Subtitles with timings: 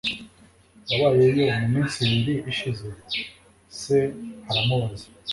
[1.01, 2.87] Wabayeyo muminsi ibiri ishize?
[3.79, 3.97] Se
[4.49, 5.05] aramubaza.